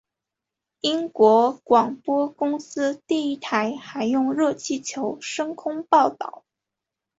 [0.79, 6.43] 英国广播公司第一台还用热气球升空报导。